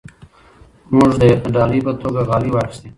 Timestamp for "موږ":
0.95-1.11